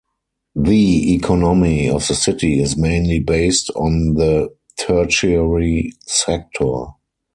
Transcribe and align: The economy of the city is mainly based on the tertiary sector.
The 0.55 1.13
economy 1.13 1.87
of 1.87 2.07
the 2.07 2.15
city 2.15 2.59
is 2.59 2.75
mainly 2.75 3.19
based 3.19 3.69
on 3.75 4.15
the 4.15 4.49
tertiary 4.75 5.93
sector. 6.07 6.85